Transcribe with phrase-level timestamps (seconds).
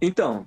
[0.00, 0.46] Então,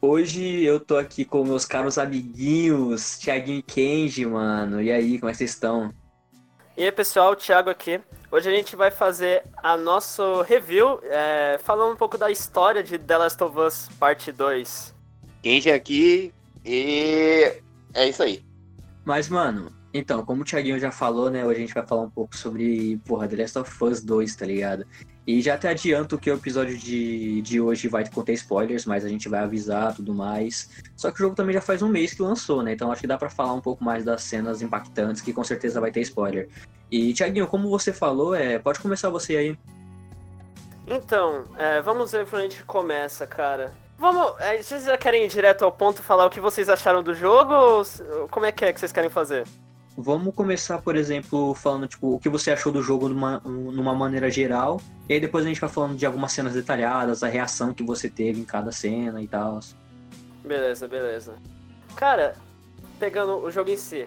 [0.00, 4.80] hoje eu tô aqui com meus caros amiguinhos, Thiaguinho e Kenji, mano.
[4.80, 5.92] E aí, como é que vocês estão?
[6.76, 8.00] E aí, pessoal, Thiago aqui.
[8.30, 12.98] Hoje a gente vai fazer a nosso review, é, falando um pouco da história de
[12.98, 14.94] The Last of Us Parte 2.
[15.42, 16.32] Kenji aqui
[16.64, 17.60] e
[17.94, 18.44] é isso aí.
[19.04, 22.10] Mas, mano, então, como o Thiaguinho já falou, né, hoje a gente vai falar um
[22.10, 24.86] pouco sobre, porra, The Last of Us 2, tá ligado?
[25.28, 29.10] E já até adianto que o episódio de, de hoje vai conter spoilers, mas a
[29.10, 30.70] gente vai avisar tudo mais.
[30.96, 32.72] Só que o jogo também já faz um mês que lançou, né?
[32.72, 35.82] Então acho que dá para falar um pouco mais das cenas impactantes, que com certeza
[35.82, 36.48] vai ter spoiler.
[36.90, 39.58] E, Tiaguinho, como você falou, é, pode começar você aí.
[40.86, 43.74] Então, é, vamos ver por onde a gente começa, cara.
[43.98, 44.32] Vamos.
[44.40, 47.52] É, vocês já querem ir direto ao ponto falar o que vocês acharam do jogo?
[47.52, 47.84] Ou
[48.30, 49.46] como é que é que vocês querem fazer?
[50.00, 54.30] Vamos começar, por exemplo, falando tipo, o que você achou do jogo numa, numa maneira
[54.30, 54.80] geral.
[55.08, 58.08] E aí depois a gente vai falando de algumas cenas detalhadas, a reação que você
[58.08, 59.58] teve em cada cena e tal.
[60.44, 61.34] Beleza, beleza.
[61.96, 62.36] Cara,
[63.00, 64.06] pegando o jogo em si.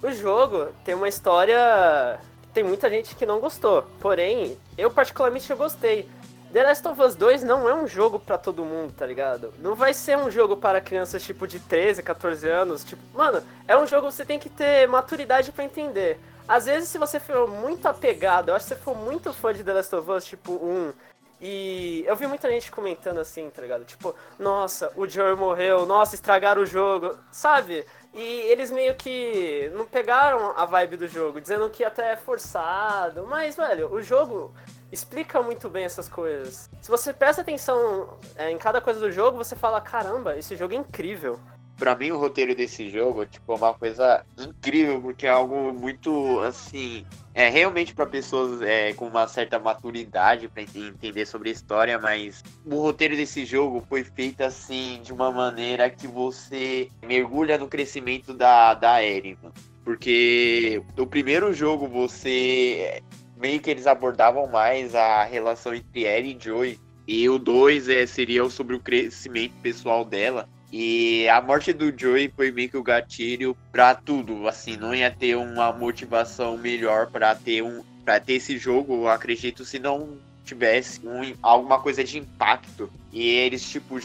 [0.00, 2.20] O jogo tem uma história.
[2.54, 3.82] Tem muita gente que não gostou.
[3.98, 6.08] Porém, eu particularmente gostei.
[6.52, 9.54] The Last of Us 2 não é um jogo para todo mundo, tá ligado?
[9.58, 13.74] Não vai ser um jogo para crianças tipo de 13, 14 anos, tipo, mano, é
[13.74, 16.20] um jogo que você tem que ter maturidade para entender.
[16.46, 19.64] Às vezes se você for muito apegado, eu acho que você for muito fã de
[19.64, 20.92] The Last of Us, tipo, um,
[21.40, 23.84] e eu vi muita gente comentando assim, tá ligado?
[23.86, 27.86] Tipo, nossa, o Joel morreu, nossa, estragaram o jogo, sabe?
[28.12, 33.26] E eles meio que não pegaram a vibe do jogo, dizendo que até é forçado.
[33.26, 34.54] Mas, velho, o jogo
[34.92, 36.70] explica muito bem essas coisas.
[36.80, 40.74] Se você presta atenção é, em cada coisa do jogo, você fala: caramba, esse jogo
[40.74, 41.40] é incrível.
[41.78, 46.38] Pra mim, o roteiro desse jogo tipo, é uma coisa incrível, porque é algo muito,
[46.40, 47.04] assim,
[47.34, 52.44] é realmente para pessoas é, com uma certa maturidade para entender sobre a história, mas
[52.64, 58.32] o roteiro desse jogo foi feito assim de uma maneira que você mergulha no crescimento
[58.34, 59.36] da, da Eren,
[59.82, 63.02] porque o primeiro jogo você
[63.42, 66.80] meio que eles abordavam mais a relação entre Ellie e Joey.
[67.08, 70.48] E o 2 é, seria sobre o crescimento pessoal dela.
[70.72, 74.46] E a morte do Joey foi meio que o gatilho para tudo.
[74.46, 79.64] Assim, não ia ter uma motivação melhor para ter um para ter esse jogo, acredito,
[79.64, 82.90] se não tivesse um, alguma coisa de impacto.
[83.12, 83.96] E eles, tipo,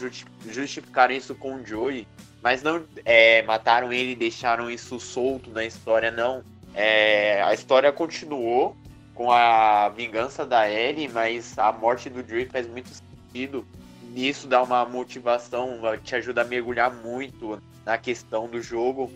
[0.46, 2.06] justificaram isso com o Joey.
[2.40, 6.44] Mas não é, mataram ele deixaram isso solto na história, não.
[6.74, 8.76] É, a história continuou
[9.18, 13.66] com a vingança da Ellie, mas a morte do Joey faz muito sentido.
[14.12, 19.10] Nisso dá uma motivação, te ajuda a mergulhar muito na questão do jogo.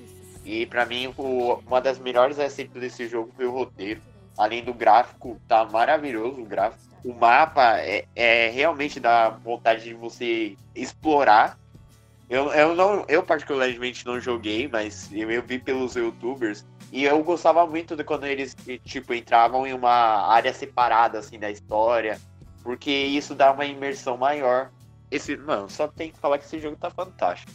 [0.45, 4.03] E para mim, o, uma das melhores receitas desse jogo foi o roteiro.
[4.37, 6.83] Além do gráfico, tá maravilhoso o gráfico.
[7.05, 11.57] O mapa é, é realmente dá vontade de você explorar.
[12.33, 17.67] Eu, eu, não, eu particularmente não joguei, mas eu, vi pelos youtubers e eu gostava
[17.67, 18.57] muito de quando eles,
[18.87, 22.19] tipo, entravam em uma área separada, assim, da história.
[22.63, 24.71] Porque isso dá uma imersão maior.
[25.11, 27.53] Esse, mano, só tem que falar que esse jogo tá fantástico.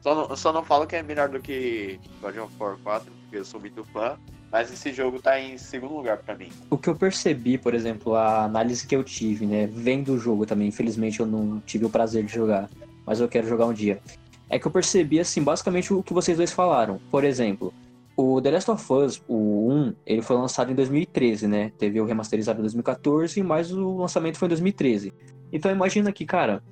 [0.00, 3.36] Só não, só não falo que é melhor do que God of War 4, porque
[3.36, 4.18] eu sou muito fã.
[4.50, 6.48] Mas esse jogo tá em segundo lugar para mim.
[6.70, 9.66] O que eu percebi, por exemplo, a análise que eu tive, né?
[9.66, 12.70] Vendo o jogo também, infelizmente eu não tive o prazer de jogar.
[13.06, 14.00] Mas eu quero jogar um dia.
[14.48, 17.00] É que eu percebi, assim, basicamente o que vocês dois falaram.
[17.10, 17.72] Por exemplo,
[18.16, 21.72] o The Last of Us, o 1, ele foi lançado em 2013, né?
[21.78, 25.12] Teve o remasterizado em 2014, mas o lançamento foi em 2013.
[25.52, 26.62] Então imagina que, cara,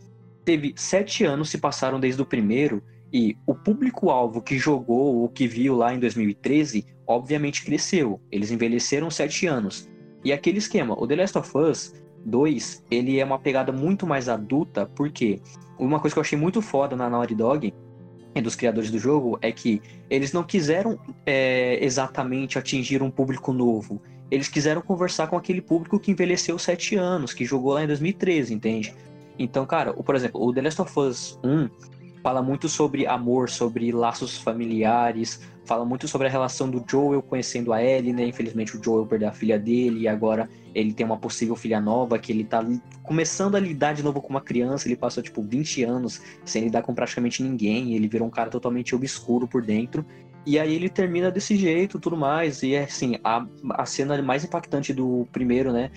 [0.44, 2.82] teve sete anos se passaram desde o primeiro
[3.12, 8.21] e o público-alvo que jogou ou que viu lá em 2013, obviamente cresceu.
[8.31, 9.88] Eles envelheceram sete anos.
[10.25, 11.92] E aquele esquema, o The Last of Us
[12.25, 15.41] 2, ele é uma pegada muito mais adulta, porque
[15.78, 17.75] uma coisa que eu achei muito foda na Naughty Dog
[18.42, 24.01] dos criadores do jogo é que eles não quiseram é, exatamente atingir um público novo.
[24.30, 28.54] Eles quiseram conversar com aquele público que envelheceu sete anos, que jogou lá em 2013,
[28.54, 28.95] entende?
[29.39, 31.68] Então, cara, por exemplo, o The Last of Us 1
[32.22, 37.72] fala muito sobre amor, sobre laços familiares, fala muito sobre a relação do Joel conhecendo
[37.72, 38.27] a Ellie, né?
[38.27, 42.19] Infelizmente o Joel perdeu a filha dele e agora ele tem uma possível filha nova
[42.19, 42.65] que ele tá
[43.03, 46.83] começando a lidar de novo com uma criança, ele passou tipo 20 anos sem lidar
[46.83, 50.04] com praticamente ninguém, ele virou um cara totalmente obscuro por dentro.
[50.45, 54.45] E aí ele termina desse jeito, tudo mais, e é assim, a, a cena mais
[54.45, 55.91] impactante do primeiro, né?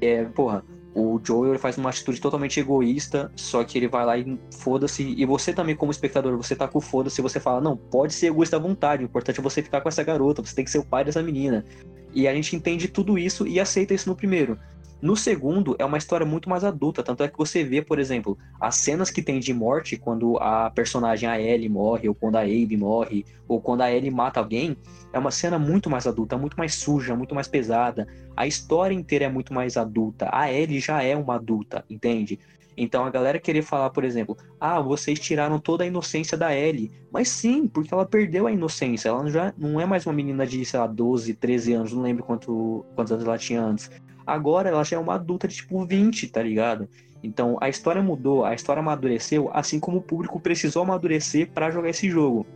[0.00, 4.38] É, porra, o Joel faz uma atitude totalmente egoísta, só que ele vai lá e
[4.50, 5.02] foda-se.
[5.02, 8.56] E você também, como espectador, você tá com foda-se, você fala, não, pode ser egoísta
[8.56, 10.84] à vontade, o importante é você ficar com essa garota, você tem que ser o
[10.84, 11.64] pai dessa menina.
[12.12, 14.58] E a gente entende tudo isso e aceita isso no primeiro.
[15.02, 18.36] No segundo, é uma história muito mais adulta, tanto é que você vê, por exemplo,
[18.60, 22.40] as cenas que tem de morte quando a personagem a Ellie morre, ou quando a
[22.40, 24.76] Abe morre, ou quando a Ellie mata alguém,
[25.10, 28.06] é uma cena muito mais adulta, muito mais suja, muito mais pesada.
[28.36, 30.28] A história inteira é muito mais adulta.
[30.32, 32.38] A Ellie já é uma adulta, entende?
[32.76, 36.90] Então a galera querer falar, por exemplo, ah, vocês tiraram toda a inocência da Ellie.
[37.10, 39.08] Mas sim, porque ela perdeu a inocência.
[39.08, 42.24] Ela já não é mais uma menina de, sei lá, 12, 13 anos, não lembro
[42.24, 43.90] quanto, quantos anos ela tinha antes.
[44.30, 46.88] Agora ela já é uma adulta de tipo 20, tá ligado?
[47.20, 51.90] Então a história mudou, a história amadureceu, assim como o público precisou amadurecer para jogar
[51.90, 52.46] esse jogo.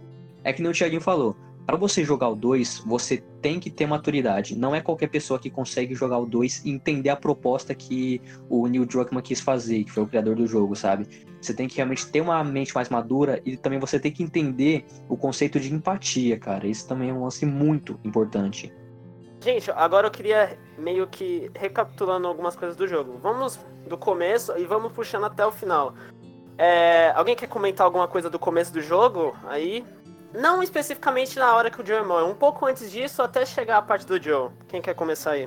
[0.45, 1.35] É que nem o Thiaguinho falou,
[1.67, 4.57] para você jogar o 2, você tem que ter maturidade.
[4.57, 8.69] Não é qualquer pessoa que consegue jogar o 2 e entender a proposta que o
[8.69, 11.09] Neil Druckmann quis fazer, que foi o criador do jogo, sabe?
[11.41, 14.85] Você tem que realmente ter uma mente mais madura e também você tem que entender
[15.09, 16.69] o conceito de empatia, cara.
[16.69, 18.73] Isso também é um lance muito importante.
[19.45, 23.19] Gente, agora eu queria meio que recapitulando algumas coisas do jogo.
[23.23, 25.93] Vamos do começo e vamos puxando até o final.
[26.57, 29.37] É, alguém quer comentar alguma coisa do começo do jogo?
[29.47, 29.85] Aí,
[30.33, 33.83] não especificamente na hora que o Joe morre, um pouco antes disso, até chegar a
[33.83, 34.49] parte do Joe.
[34.67, 35.47] Quem quer começar aí?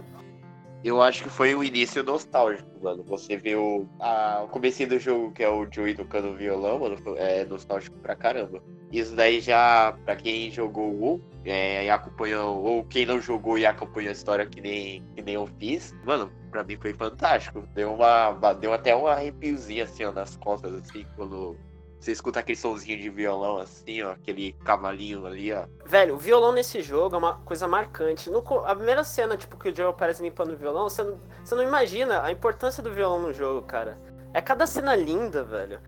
[0.83, 3.03] Eu acho que foi o início nostálgico, mano.
[3.03, 6.97] Você vê o, a, o começo do jogo, que é o Joey tocando violão, mano,
[7.17, 8.61] é nostálgico pra caramba.
[8.91, 13.65] Isso daí já, pra quem jogou o é, e acompanhou, ou quem não jogou e
[13.65, 17.67] acompanhou a história que nem, que nem eu fiz, mano, pra mim foi fantástico.
[17.73, 21.57] Deu, uma, deu até um arrepiozinho assim, ó, nas costas, assim, quando
[21.99, 25.65] você escuta aquele somzinho de violão assim, ó, aquele cavalinho ali, ó.
[25.85, 28.29] Velho, o violão nesse jogo é uma coisa marcante.
[28.29, 31.55] No, a primeira cena, tipo, que o Joe aparece limpando o violão, você não, você
[31.55, 33.97] não imagina a importância do violão no jogo, cara.
[34.33, 35.79] É cada cena linda, velho.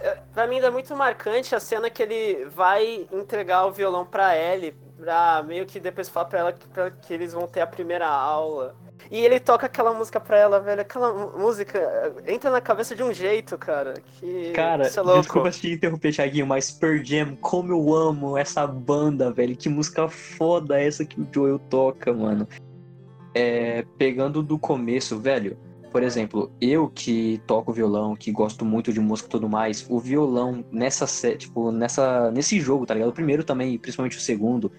[0.00, 4.36] É, pra mim é muito marcante a cena que ele vai entregar o violão pra
[4.36, 7.66] Ellie, pra meio que depois falar pra ela que, pra, que eles vão ter a
[7.66, 8.76] primeira aula.
[9.10, 10.82] E ele toca aquela música pra ela, velho.
[10.82, 13.94] Aquela música entra na cabeça de um jeito, cara.
[14.18, 14.52] Que.
[14.52, 15.20] Cara, isso é louco.
[15.20, 19.56] desculpa te interromper, Thiaguinho, mas Pearl Jam, como eu amo essa banda, velho.
[19.56, 22.46] Que música foda essa que o Joel toca, mano.
[23.34, 25.56] É, pegando do começo, velho.
[25.90, 29.98] Por exemplo, eu que toco violão, que gosto muito de música e tudo mais, o
[29.98, 33.08] violão nessa, tipo, nessa, nesse jogo, tá ligado?
[33.08, 34.70] O primeiro também, principalmente o segundo,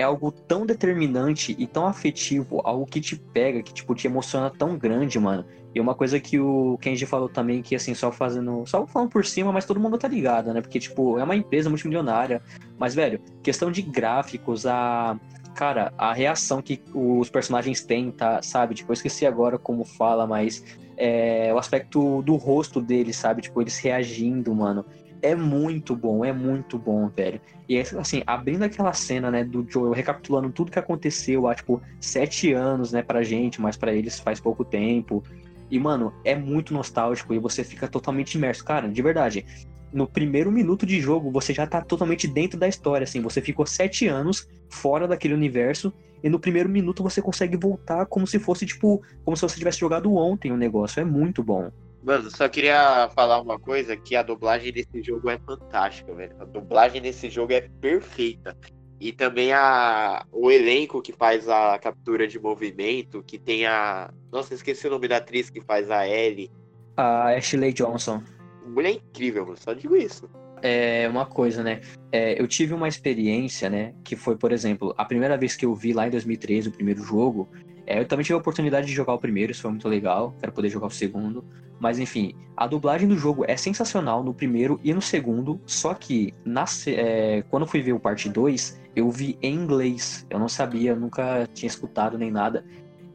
[0.00, 4.50] é algo tão determinante e tão afetivo, algo que te pega, que tipo te emociona
[4.50, 5.44] tão grande, mano.
[5.74, 8.64] E uma coisa que o Kenji falou também, que assim, só fazendo.
[8.66, 10.60] Só falando por cima, mas todo mundo tá ligado, né?
[10.60, 12.42] Porque, tipo, é uma empresa multimilionária.
[12.76, 15.18] Mas, velho, questão de gráficos, a.
[15.54, 18.40] Cara, a reação que os personagens têm, tá?
[18.42, 18.74] Sabe?
[18.74, 20.64] Tipo, eu esqueci agora como fala, mas.
[20.96, 23.40] É, o aspecto do rosto deles, sabe?
[23.40, 24.84] Tipo, eles reagindo, mano
[25.22, 27.40] é muito bom, é muito bom, velho.
[27.68, 32.52] E assim, abrindo aquela cena, né, do Joel recapitulando tudo que aconteceu há, tipo, sete
[32.52, 35.22] anos, né, pra gente, mas para eles faz pouco tempo.
[35.70, 38.64] E, mano, é muito nostálgico e você fica totalmente imerso.
[38.64, 39.46] Cara, de verdade,
[39.92, 43.20] no primeiro minuto de jogo, você já tá totalmente dentro da história, assim.
[43.20, 45.92] Você ficou sete anos fora daquele universo
[46.22, 49.78] e no primeiro minuto você consegue voltar como se fosse, tipo, como se você tivesse
[49.78, 51.00] jogado ontem o negócio.
[51.00, 51.70] É muito bom.
[52.02, 56.34] Mano, só queria falar uma coisa, que a dublagem desse jogo é fantástica, velho.
[56.40, 58.56] A dublagem desse jogo é perfeita.
[58.98, 64.10] E também a, o elenco que faz a captura de movimento, que tem a.
[64.30, 66.50] Nossa, esqueci o nome da atriz que faz a Ellie.
[66.96, 68.22] A Ashley Johnson.
[68.66, 69.56] Mulher incrível, mano.
[69.58, 70.28] Só digo isso.
[70.62, 71.80] É uma coisa, né?
[72.12, 73.94] É, eu tive uma experiência, né?
[74.04, 77.02] Que foi, por exemplo, a primeira vez que eu vi lá em 2013 o primeiro
[77.02, 77.48] jogo.
[77.90, 80.32] É, eu também tive a oportunidade de jogar o primeiro, isso foi muito legal.
[80.38, 81.44] Quero poder jogar o segundo.
[81.80, 86.32] Mas enfim, a dublagem do jogo é sensacional no primeiro e no segundo, só que
[86.44, 90.24] na, é, quando fui ver o parte 2, eu vi em inglês.
[90.30, 92.64] Eu não sabia, nunca tinha escutado nem nada.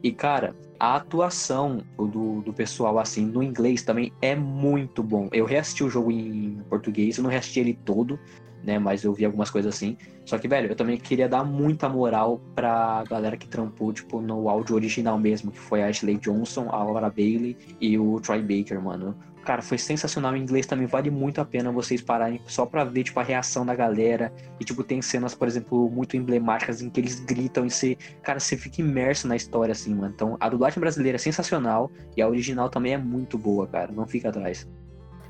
[0.02, 5.30] E cara, a atuação do, do pessoal assim no inglês também é muito bom.
[5.32, 8.20] Eu reassisti o jogo em português, eu não reassisti ele todo,
[8.66, 8.78] né?
[8.78, 9.96] Mas eu vi algumas coisas assim.
[10.24, 14.48] Só que, velho, eu também queria dar muita moral pra galera que trampou, tipo, no
[14.48, 18.82] áudio original mesmo, que foi a Ashley Johnson, a Laura Bailey e o Troy Baker,
[18.82, 19.16] mano.
[19.44, 20.34] Cara, foi sensacional.
[20.34, 23.64] Em inglês também vale muito a pena vocês pararem só pra ver, tipo, a reação
[23.64, 24.32] da galera.
[24.58, 28.40] E, tipo, tem cenas, por exemplo, muito emblemáticas em que eles gritam e você, cara,
[28.40, 30.12] você fica imerso na história, assim, mano.
[30.12, 33.92] Então, a dublagem brasileira é sensacional e a original também é muito boa, cara.
[33.92, 34.66] Não fica atrás.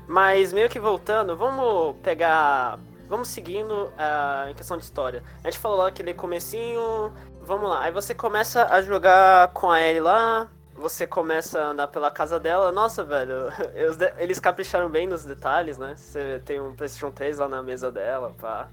[0.07, 5.23] Mas meio que voltando, vamos pegar Vamos seguindo uh, em questão de história.
[5.43, 7.13] A gente falou lá aquele comecinho.
[7.41, 7.83] Vamos lá.
[7.83, 10.47] Aí você começa a jogar com a Ellie lá.
[10.75, 12.71] Você começa a andar pela casa dela.
[12.71, 13.49] Nossa, velho.
[14.19, 15.95] Eles capricharam bem nos detalhes, né?
[15.95, 18.67] Você tem um PlayStation 3 lá na mesa dela, pá.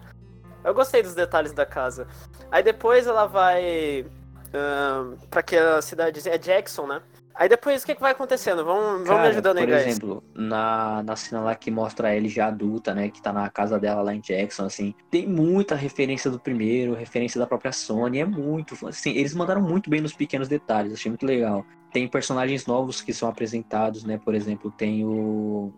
[0.64, 2.06] Eu gostei dos detalhes da casa.
[2.50, 4.04] Aí depois ela vai.
[4.52, 6.28] Um, pra aquela cidade.
[6.28, 7.02] É Jackson, né?
[7.34, 8.64] Aí depois o que, que vai acontecendo?
[8.64, 12.28] Vamos, vamos me ajudando aí, por exemplo, na, na cena lá que mostra a Ellie
[12.28, 13.08] já adulta, né?
[13.08, 14.94] Que tá na casa dela lá em Jackson, assim.
[15.10, 18.20] Tem muita referência do primeiro, referência da própria Sony.
[18.20, 18.76] É muito.
[18.86, 20.92] Assim, eles mandaram muito bem nos pequenos detalhes.
[20.92, 21.66] Achei muito legal.
[21.92, 24.16] Tem personagens novos que são apresentados, né?
[24.16, 25.72] Por exemplo, tem o.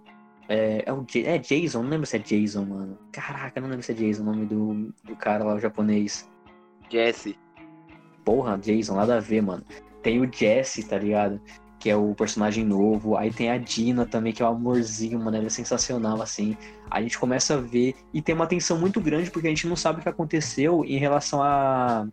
[0.48, 2.98] É, é, o J- é Jason, não lembro se é Jason, mano.
[3.10, 6.28] Caraca, não lembro se é Jason o nome do, do cara lá, o japonês.
[6.90, 7.36] Jesse.
[8.24, 9.64] Porra, Jason, nada a ver, mano.
[10.06, 11.40] Tem o Jesse, tá ligado?
[11.80, 13.16] Que é o personagem novo.
[13.16, 15.36] Aí tem a Dina também, que é o amorzinho, mano.
[15.36, 16.56] Ela é sensacional, assim.
[16.88, 17.92] A gente começa a ver.
[18.14, 20.96] E tem uma tensão muito grande, porque a gente não sabe o que aconteceu em
[20.96, 22.06] relação a.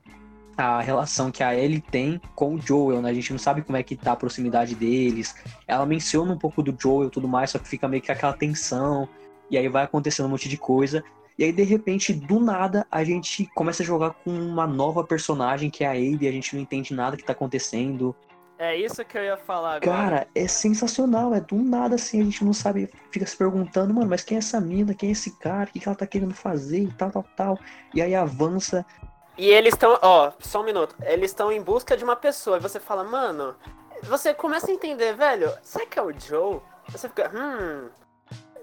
[0.58, 3.12] A relação que a Ellie tem com o Joel, né?
[3.12, 5.36] A gente não sabe como é que tá a proximidade deles.
[5.68, 8.34] Ela menciona um pouco do Joel e tudo mais, só que fica meio que aquela
[8.34, 9.08] tensão.
[9.52, 11.04] E aí vai acontecendo um monte de coisa.
[11.38, 15.70] E aí, de repente, do nada, a gente começa a jogar com uma nova personagem,
[15.70, 18.16] que é a Abby, a gente não entende nada que tá acontecendo.
[18.58, 19.82] É isso que eu ia falar agora.
[19.82, 24.10] Cara, é sensacional, é do nada assim, a gente não sabe, fica se perguntando, mano,
[24.10, 26.34] mas quem é essa mina, quem é esse cara, o que, que ela tá querendo
[26.34, 27.60] fazer e tal, tal, tal.
[27.94, 28.86] E aí avança.
[29.38, 30.96] E eles estão, ó, só um minuto.
[31.02, 32.58] Eles estão em busca de uma pessoa.
[32.58, 33.56] E você fala, mano,
[34.04, 36.62] você começa a entender, velho, será que é o Joe?
[36.90, 37.90] Você fica, hum.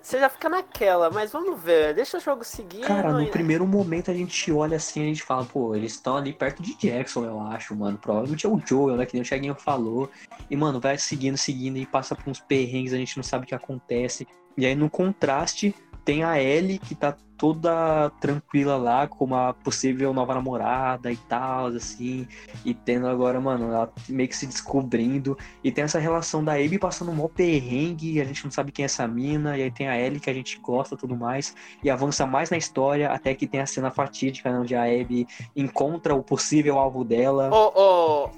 [0.02, 2.80] Você já fica naquela, mas vamos ver, deixa o jogo seguir.
[2.80, 6.32] Cara, no primeiro momento a gente olha assim, a gente fala, pô, eles estão ali
[6.32, 7.98] perto de Jackson, eu acho, mano.
[7.98, 10.10] Provavelmente é o Joel, né, que nem o Thiaguinho falou.
[10.48, 13.46] E, mano, vai seguindo, seguindo e passa por uns perrengues, a gente não sabe o
[13.46, 14.26] que acontece.
[14.56, 20.12] E aí, no contraste, tem a Ellie, que tá toda tranquila lá, com uma possível
[20.12, 22.28] nova namorada e tal, assim.
[22.66, 25.38] E tendo agora, mano, ela meio que se descobrindo.
[25.64, 28.82] E tem essa relação da Abby passando um mó perrengue, a gente não sabe quem
[28.82, 29.56] é essa mina.
[29.56, 32.58] E aí tem a Ellie, que a gente gosta tudo mais e avança mais na
[32.58, 35.26] história até que tem a cena fatídica né, onde a Abby
[35.56, 37.48] encontra o possível alvo dela.
[37.50, 38.30] Ô, ô,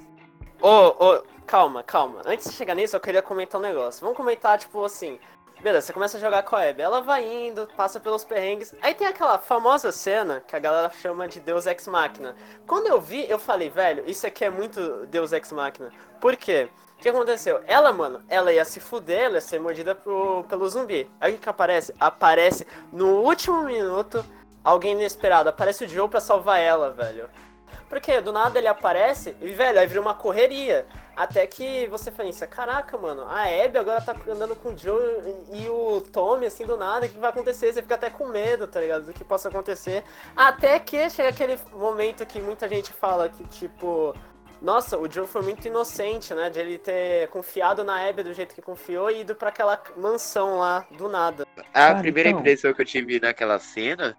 [0.61, 2.23] ô, ô, calma, calma.
[2.25, 4.01] Antes de chegar nisso, eu queria comentar um negócio.
[4.01, 5.19] Vamos comentar, tipo assim.
[5.63, 6.83] Beleza, você começa a jogar com a Abby.
[6.83, 8.75] Ela vai indo, passa pelos perrengues.
[8.83, 12.35] Aí tem aquela famosa cena que a galera chama de Deus Ex Machina.
[12.67, 15.93] Quando eu vi, eu falei, velho, isso aqui é muito Deus Ex Machina.
[16.21, 16.69] Por quê?
[16.99, 17.63] O que aconteceu?
[17.65, 21.09] Ela, mano, ela ia se fuder, ela ia ser mordida pro, pelo zumbi.
[21.21, 21.95] Aí o que, aparece?
[22.01, 24.25] Aparece no último minuto
[24.65, 25.49] alguém inesperado.
[25.49, 27.31] Aparece o Joe pra salvar ela, velho.
[27.93, 30.87] Porque do nada ele aparece e, velho, aí vira uma correria.
[31.15, 34.99] Até que você pensa, caraca, mano, a Abby agora tá andando com o Joe
[35.53, 37.71] e o Tommy, assim, do nada, o que vai acontecer?
[37.71, 39.05] Você fica até com medo, tá ligado?
[39.05, 40.03] Do que possa acontecer.
[40.35, 44.17] Até que chega aquele momento que muita gente fala que, tipo,
[44.63, 46.49] nossa, o Joe foi muito inocente, né?
[46.49, 50.57] De ele ter confiado na Abby do jeito que confiou e ido pra aquela mansão
[50.61, 51.47] lá, do nada.
[51.59, 54.17] A Cara, primeira então- impressão que eu tive naquela cena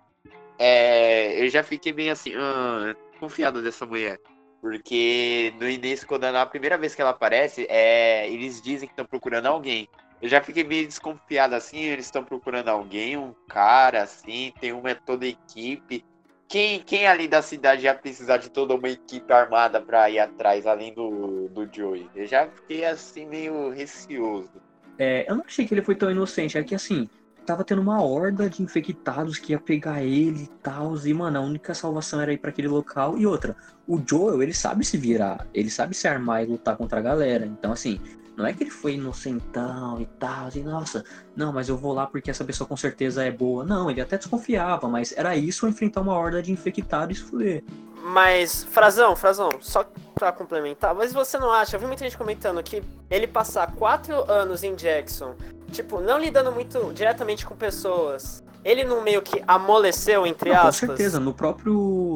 [0.60, 1.44] é.
[1.44, 4.20] Eu já fiquei bem assim, ah, confiado dessa mulher.
[4.60, 9.06] Porque no início, quando na primeira vez que ela aparece, é, eles dizem que estão
[9.06, 9.88] procurando alguém.
[10.22, 14.96] Eu já fiquei meio desconfiado assim, eles estão procurando alguém, um cara assim, tem uma
[14.96, 16.06] toda equipe.
[16.48, 20.66] Quem, quem ali da cidade ia precisar de toda uma equipe armada pra ir atrás,
[20.66, 22.10] além do, do Joey?
[22.16, 24.62] Eu já fiquei assim meio receoso.
[24.98, 27.10] É, eu não achei que ele foi tão inocente, é que assim,
[27.46, 31.42] tava tendo uma horda de infectados que ia pegar ele e tal, e mano, a
[31.42, 33.18] única salvação era ir pra aquele local.
[33.18, 33.56] E outra,
[33.88, 37.46] o Joel, ele sabe se virar, ele sabe se armar e lutar contra a galera.
[37.46, 38.00] Então assim,
[38.36, 41.04] não é que ele foi inocentão e tal, assim, nossa,
[41.36, 43.64] não, mas eu vou lá porque essa pessoa com certeza é boa.
[43.64, 47.64] Não, ele até desconfiava, mas era isso enfrentar uma horda de infectados e fuder.
[48.06, 52.62] Mas, Frazão, Frazão, só pra complementar, mas você não acha, eu vi muita gente comentando
[52.62, 55.36] que ele passar quatro anos em Jackson,
[55.74, 60.68] tipo, não lidando muito diretamente com pessoas, ele não meio que amoleceu, entre Não, com
[60.68, 60.88] aspas?
[60.88, 61.74] certeza, no próprio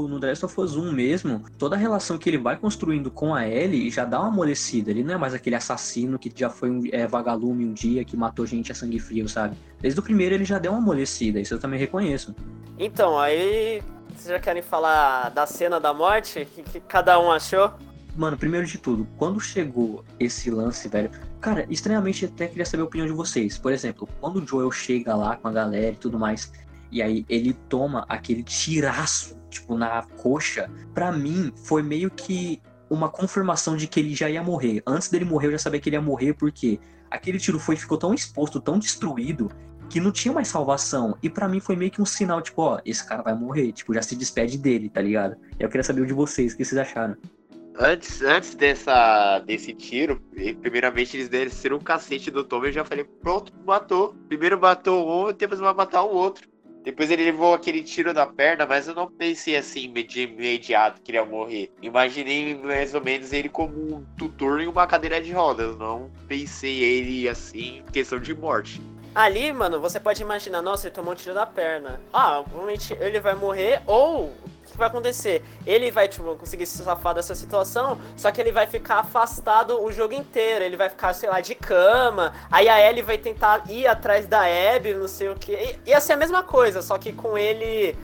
[0.10, 3.36] no The Last of Us 1 mesmo, toda a relação que ele vai construindo com
[3.36, 4.92] a Ellie já dá uma amolecida.
[4.92, 8.16] Ele não é mais aquele assassino que já foi um é, vagalume um dia, que
[8.16, 9.58] matou gente a sangue frio, sabe?
[9.82, 12.34] Desde o primeiro ele já deu uma amolecida, isso eu também reconheço.
[12.80, 13.82] Então, aí,
[14.16, 16.44] vocês já querem falar da cena da morte?
[16.44, 17.74] O que, que cada um achou?
[18.16, 21.12] Mano, primeiro de tudo, quando chegou esse lance, velho.
[21.40, 23.58] Cara, estranhamente até queria saber a opinião de vocês.
[23.58, 26.52] Por exemplo, quando o Joel chega lá com a galera e tudo mais,
[26.92, 33.10] e aí ele toma aquele tiraço, tipo, na coxa, pra mim foi meio que uma
[33.10, 34.82] confirmação de que ele já ia morrer.
[34.86, 36.80] Antes dele morrer, eu já sabia que ele ia morrer, porque
[37.12, 39.52] aquele tiro foi ficou tão exposto, tão destruído,
[39.90, 41.18] que não tinha mais salvação.
[41.22, 43.94] E pra mim foi meio que um sinal, tipo, ó, esse cara vai morrer, tipo,
[43.94, 45.36] já se despede dele, tá ligado?
[45.60, 47.16] Eu queria saber o de vocês, o que vocês acharam?
[47.80, 50.20] Antes, antes dessa, desse tiro,
[50.62, 54.16] primeiramente eles desceram o cacete do Tom e eu já falei, pronto, matou.
[54.28, 56.48] Primeiro matou um, depois vai matar o outro.
[56.84, 61.12] Depois ele levou aquele tiro na perna, mas eu não pensei assim de imediato que
[61.12, 61.70] ele ia morrer.
[61.82, 65.78] Imaginei mais ou menos ele como um tutor em uma cadeira de rodas.
[65.78, 68.82] Não pensei ele assim, questão de morte.
[69.14, 72.00] Ali, mano, você pode imaginar, nossa, ele tomou um tiro na perna.
[72.14, 74.34] Ah, provavelmente ele vai morrer, ou
[74.78, 75.44] que vai acontecer?
[75.66, 79.92] Ele vai, tipo, conseguir se safar dessa situação, só que ele vai ficar afastado o
[79.92, 80.64] jogo inteiro.
[80.64, 82.34] Ele vai ficar, sei lá, de cama.
[82.52, 84.42] Aí a Ellie vai tentar ir atrás da
[84.76, 85.80] Abby, não sei o que.
[85.86, 87.98] Ia ser a mesma coisa, só que com ele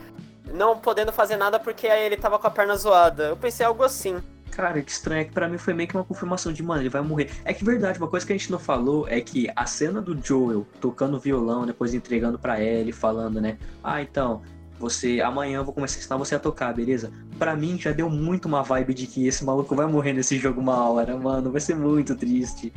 [0.52, 3.26] não podendo fazer nada porque ele tava com a perna zoada.
[3.26, 4.22] Eu pensei algo assim.
[4.52, 6.90] Cara, que estranho é que pra mim foi meio que uma confirmação de, mano, ele
[6.90, 7.32] vai morrer.
[7.44, 10.16] É que verdade, uma coisa que a gente não falou é que a cena do
[10.24, 13.58] Joel tocando violão, depois entregando pra Ellie, falando, né?
[13.84, 14.44] Ah, então,
[14.80, 17.12] você amanhã eu vou começar a ensinar você a tocar, beleza?
[17.38, 20.60] Para mim já deu muito uma vibe de que esse maluco vai morrer nesse jogo
[20.60, 22.74] uma hora, mano, vai ser muito triste.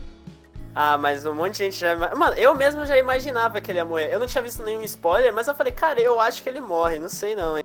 [0.78, 1.96] Ah, mas um monte de gente já.
[2.14, 4.12] Mano, eu mesmo já imaginava que ele ia morrer.
[4.12, 6.98] Eu não tinha visto nenhum spoiler, mas eu falei, cara, eu acho que ele morre,
[6.98, 7.64] não sei não, hein.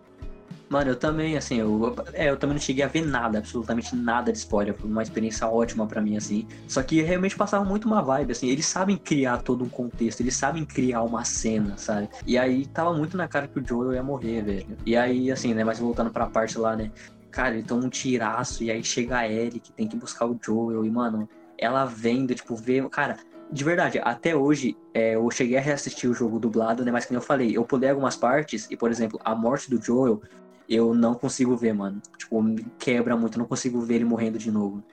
[0.72, 4.32] Mano, eu também, assim, eu, é, eu também não cheguei a ver nada, absolutamente nada
[4.32, 4.74] de spoiler.
[4.74, 6.48] Foi uma experiência ótima para mim, assim.
[6.66, 8.48] Só que realmente passava muito uma vibe, assim.
[8.48, 12.10] Eles sabem criar todo um contexto, eles sabem criar uma cena, sabe?
[12.26, 14.78] E aí tava muito na cara que o Joel ia morrer, velho.
[14.86, 16.90] E aí, assim, né, mas voltando pra parte lá, né?
[17.32, 20.40] Cara, ele toma um tiraço e aí chega a Ellie que tem que buscar o
[20.42, 20.86] Joel.
[20.86, 22.82] E, mano, ela vendo, tipo, vê.
[22.88, 23.18] Cara,
[23.52, 26.92] de verdade, até hoje é, eu cheguei a reassistir o jogo dublado, né?
[26.92, 30.22] Mas como eu falei, eu pulei algumas partes e, por exemplo, a morte do Joel
[30.68, 32.02] eu não consigo ver, mano.
[32.18, 34.84] Tipo, me quebra muito, não consigo ver ele morrendo de novo.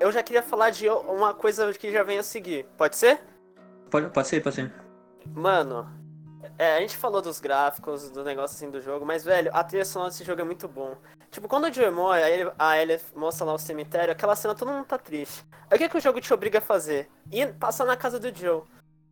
[0.00, 2.66] Eu já queria falar de uma coisa que já vem a seguir.
[2.76, 3.20] Pode ser?
[3.90, 4.72] Pode, pode ser, pode ser.
[5.34, 5.88] Mano,
[6.56, 9.84] é, a gente falou dos gráficos, do negócio assim do jogo, mas, velho, a trilha
[9.84, 10.96] sonora desse jogo é muito bom.
[11.30, 14.72] Tipo, quando o Joe morre, aí a Ellie mostra lá o cemitério, aquela cena todo
[14.72, 15.44] mundo tá triste.
[15.70, 17.08] Aí o que, que o jogo te obriga a fazer?
[17.30, 18.62] Ir passar na casa do Joe.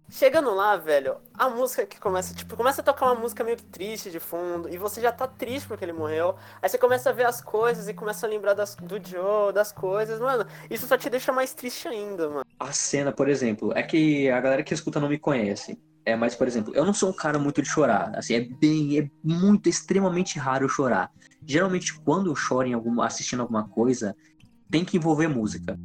[0.09, 4.11] Chegando lá, velho, a música que começa, tipo, começa a tocar uma música meio triste
[4.11, 6.37] de fundo, e você já tá triste porque ele morreu.
[6.63, 9.73] Aí você começa a ver as coisas e começa a lembrar das, do Joe, das
[9.73, 10.47] coisas, mano.
[10.71, 12.45] Isso só te deixa mais triste ainda, mano.
[12.59, 15.79] A cena, por exemplo, é que a galera que escuta não me conhece.
[16.05, 18.17] É, mas, por exemplo, eu não sou um cara muito de chorar.
[18.17, 21.11] Assim, é bem, é muito, extremamente raro chorar.
[21.45, 24.17] Geralmente, quando eu choro em alguma, assistindo alguma coisa,
[24.71, 25.77] tem que envolver música.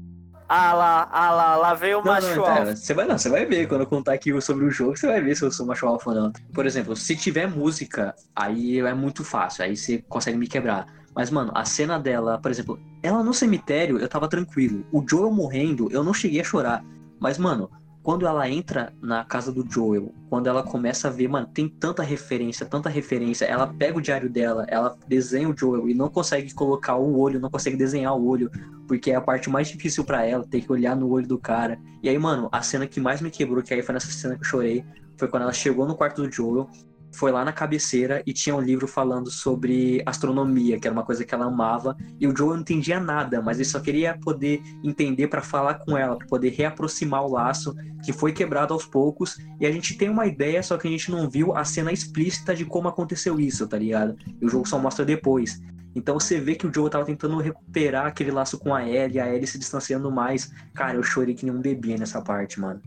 [0.54, 2.76] Ah lá, ah lá, lá veio o macho não, alfa.
[2.76, 5.22] Você vai, não, você vai ver quando eu contar aqui sobre o jogo, você vai
[5.22, 6.34] ver se eu sou macho alfa ou não.
[6.54, 10.86] Por exemplo, se tiver música, aí é muito fácil, aí você consegue me quebrar.
[11.16, 14.86] Mas, mano, a cena dela, por exemplo, ela no cemitério, eu tava tranquilo.
[14.92, 16.84] O Joel morrendo, eu não cheguei a chorar.
[17.18, 17.72] Mas, mano,
[18.04, 22.02] quando ela entra na casa do Joel, quando ela começa a ver, mano, tem tanta
[22.02, 23.46] referência, tanta referência.
[23.46, 27.40] Ela pega o diário dela, ela desenha o Joel e não consegue colocar o olho,
[27.40, 28.50] não consegue desenhar o olho,
[28.88, 31.80] porque é a parte mais difícil para ela, ter que olhar no olho do cara.
[32.02, 34.42] E aí, mano, a cena que mais me quebrou, que aí foi nessa cena que
[34.42, 34.84] eu chorei,
[35.16, 36.68] foi quando ela chegou no quarto do Joel
[37.12, 41.26] foi lá na cabeceira e tinha um livro falando sobre astronomia, que era uma coisa
[41.26, 45.28] que ela amava, e o Joe não entendia nada, mas ele só queria poder entender
[45.28, 49.66] para falar com ela, para poder reaproximar o laço que foi quebrado aos poucos, e
[49.66, 52.66] a gente tem uma ideia, só que a gente não viu a cena explícita de
[52.66, 54.18] como aconteceu isso, tá ligado?
[54.40, 55.62] E o jogo só mostra depois.
[55.94, 59.28] Então você vê que o Joe tava tentando recuperar aquele laço com a Ellie, a
[59.28, 60.52] Ellie se distanciando mais.
[60.74, 62.82] Cara, eu chorei que nem um bebê nessa parte, mano.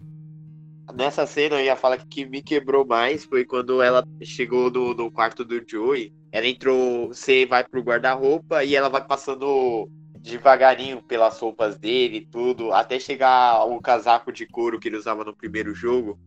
[0.92, 5.10] Nessa cena eu ia falar que, me quebrou mais foi quando ela chegou no, no
[5.10, 6.12] quarto do Joey.
[6.30, 12.26] Ela entrou, você vai pro guarda-roupa e ela vai passando devagarinho pelas roupas dele e
[12.26, 16.18] tudo, até chegar o casaco de couro que ele usava no primeiro jogo.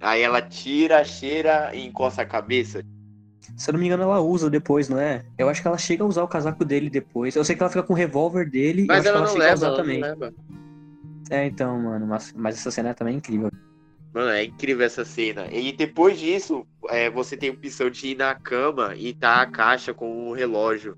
[0.00, 2.82] Aí ela tira, cheira e encosta a cabeça.
[3.56, 5.24] Se eu não me engano, ela usa depois, não é?
[5.38, 7.36] Eu acho que ela chega a usar o casaco dele depois.
[7.36, 9.48] Eu sei que ela fica com o revólver dele mas e eu acho que ela,
[9.48, 10.34] ela chega leva, a usar também.
[11.30, 13.50] É, então, mano, mas, mas essa cena é também incrível.
[14.16, 15.46] Mano, é incrível essa cena.
[15.52, 19.46] E depois disso, é, você tem a opção de ir na cama e tá a
[19.46, 20.96] caixa com o relógio.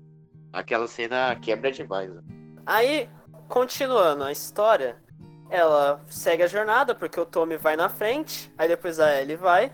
[0.53, 2.09] Aquela cena quebra demais.
[2.09, 2.21] Né?
[2.65, 3.09] Aí,
[3.49, 4.95] continuando a história,
[5.49, 9.69] ela segue a jornada, porque o Tommy vai na frente, aí depois a Ellie vai.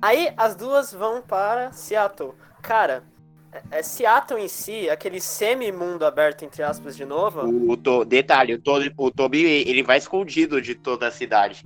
[0.00, 2.34] Aí as duas vão para Seattle.
[2.62, 3.02] Cara,
[3.50, 7.40] é, é Seattle em si, aquele semi-mundo aberto, entre aspas, de novo.
[7.40, 11.64] O, o to, detalhe, o, to, o Tommy ele vai escondido de toda a cidade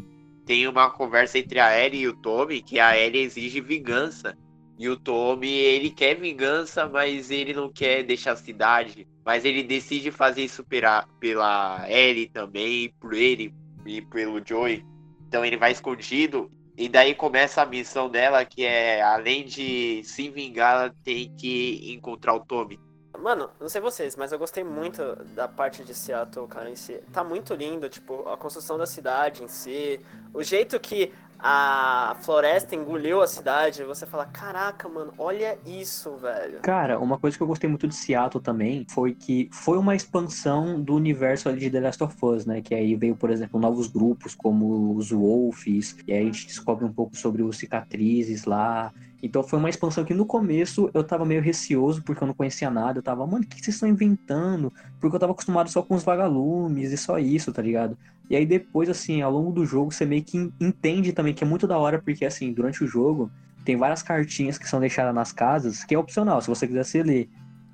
[0.49, 4.35] tem uma conversa entre a Ellie e o Tommy que a Ellie exige vingança.
[4.79, 9.07] E o Tommy, ele quer vingança, mas ele não quer deixar a cidade.
[9.27, 14.83] Mas ele decide fazer isso pela, pela Ellie também, por ele e pelo Joey.
[15.27, 16.51] Então ele vai escondido.
[16.79, 21.93] E daí começa a missão dela, que é, além de se vingar, ela tem que
[21.93, 22.81] encontrar o Tommy.
[23.23, 25.03] Mano, não sei vocês, mas eu gostei muito
[25.35, 27.01] da parte de Seattle, cara, em si.
[27.13, 30.01] Tá muito lindo, tipo, a construção da cidade em si.
[30.33, 36.61] O jeito que a floresta engoliu a cidade, você fala, caraca, mano, olha isso, velho.
[36.61, 40.81] Cara, uma coisa que eu gostei muito de Seattle também foi que foi uma expansão
[40.81, 42.61] do universo ali de The Last of Us, né?
[42.61, 46.85] Que aí veio, por exemplo, novos grupos como os Wolves, e aí a gente descobre
[46.85, 48.93] um pouco sobre os cicatrizes lá.
[49.23, 52.71] Então foi uma expansão que no começo eu tava meio receoso porque eu não conhecia
[52.71, 52.99] nada.
[52.99, 54.73] Eu tava, mano, o que vocês estão inventando?
[55.01, 57.97] Porque eu tava acostumado só com os vagalumes e só isso, tá ligado?
[58.31, 61.47] E aí depois, assim, ao longo do jogo, você meio que entende também que é
[61.47, 63.31] muito da hora, porque assim, durante o jogo,
[63.65, 67.03] tem várias cartinhas que são deixadas nas casas, que é opcional, se você quiser você
[67.03, 67.29] lê.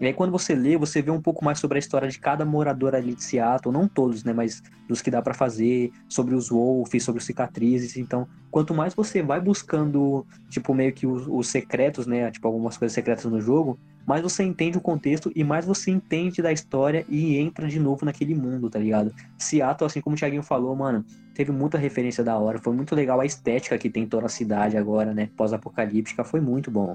[0.04, 2.44] E aí quando você lê, você vê um pouco mais sobre a história de cada
[2.44, 6.50] morador ali de Seattle, não todos, né, mas dos que dá para fazer, sobre os
[6.50, 7.96] wolves, sobre os cicatrizes.
[7.96, 12.76] Então, quanto mais você vai buscando, tipo, meio que os, os secretos, né, tipo algumas
[12.76, 17.06] coisas secretas no jogo, mais você entende o contexto e mais você entende da história
[17.08, 19.10] e entra de novo naquele mundo, tá ligado?
[19.38, 21.02] Seattle, assim como o Thiaguinho falou, mano,
[21.34, 24.76] teve muita referência da hora, foi muito legal a estética que tem toda a cidade
[24.76, 26.94] agora, né, pós-apocalíptica, foi muito bom.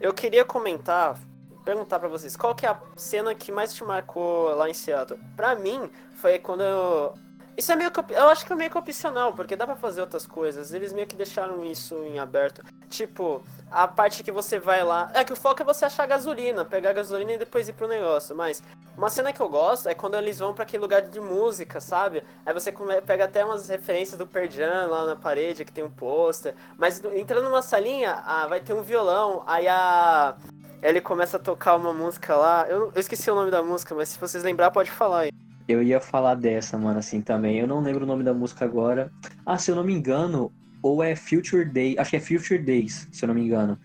[0.00, 1.16] Eu queria comentar,
[1.64, 5.20] perguntar para vocês, qual que é a cena que mais te marcou lá em Seattle?
[5.36, 7.14] Pra mim, foi quando eu...
[7.54, 10.00] Isso é meio que, eu acho que é meio que opcional, porque dá para fazer
[10.00, 10.72] outras coisas.
[10.72, 12.62] Eles meio que deixaram isso em aberto.
[12.88, 15.10] Tipo, a parte que você vai lá.
[15.12, 18.34] É que o foco é você achar gasolina, pegar gasolina e depois ir pro negócio.
[18.34, 18.62] Mas
[18.96, 22.22] uma cena que eu gosto é quando eles vão para aquele lugar de música, sabe?
[22.44, 22.72] Aí você
[23.04, 26.54] pega até umas referências do Perdian lá na parede, que tem um pôster.
[26.78, 29.42] Mas entrando numa salinha, ah, vai ter um violão.
[29.46, 30.36] Aí a
[30.82, 32.66] ele começa a tocar uma música lá.
[32.68, 35.30] Eu, eu esqueci o nome da música, mas se vocês lembrar, pode falar aí.
[35.68, 37.58] Eu ia falar dessa, mano, assim também.
[37.58, 39.10] Eu não lembro o nome da música agora.
[39.46, 41.96] Ah, se eu não me engano, ou é Future Day.
[41.98, 43.78] Acho que é Future Days, se eu não me engano.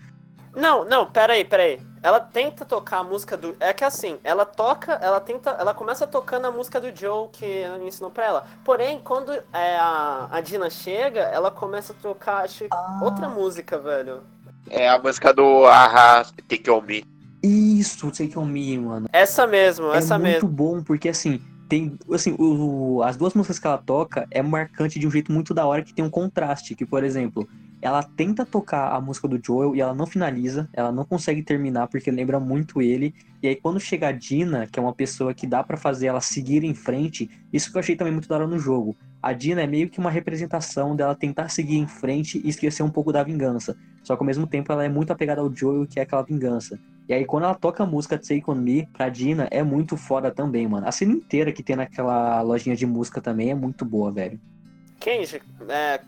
[0.56, 1.80] Não, não, pera aí, pera aí.
[2.02, 3.56] Ela tenta tocar a música do.
[3.60, 5.52] É que assim, ela toca, ela tenta.
[5.52, 8.48] Ela começa tocando a música do Joe que ensinou pra ela.
[8.66, 13.00] Porém, quando é, a, a Dina chega, ela começa a tocar, acho, ah.
[13.04, 14.24] outra música, velho.
[14.70, 17.04] É a música do Aha Take On Me.
[17.44, 19.08] Isso, Take On Me, mano.
[19.14, 20.28] Essa mesmo, é essa mesmo.
[20.28, 24.42] É muito bom, porque assim, tem, assim, o, as duas músicas que ela toca é
[24.42, 27.48] marcante de um jeito muito da hora que tem um contraste, que, por exemplo,
[27.82, 31.88] ela tenta tocar a música do Joel e ela não finaliza, ela não consegue terminar
[31.88, 33.14] porque lembra muito ele.
[33.42, 36.22] E aí quando chega a Dina, que é uma pessoa que dá para fazer ela
[36.22, 38.96] seguir em frente, isso que eu achei também muito da hora no jogo.
[39.22, 42.90] A Dina é meio que uma representação dela tentar seguir em frente e esquecer um
[42.90, 43.76] pouco da vingança.
[44.04, 46.80] Só que ao mesmo tempo ela é muito apegada ao Joel, que é aquela vingança.
[47.10, 50.32] E aí quando ela toca a música Take On Me, pra Dina, é muito foda
[50.32, 50.88] também, mano.
[50.88, 54.40] A cena inteira que tem naquela lojinha de música também é muito boa, velho.
[55.00, 56.02] Kenji, é,